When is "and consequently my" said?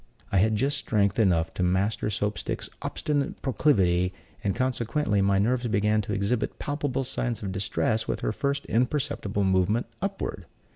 4.43-5.37